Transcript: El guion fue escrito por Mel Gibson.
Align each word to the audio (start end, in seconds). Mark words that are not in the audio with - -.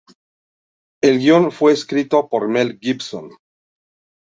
El 1.03 1.19
guion 1.19 1.51
fue 1.51 1.73
escrito 1.73 2.27
por 2.27 2.47
Mel 2.47 2.79
Gibson. 2.81 3.29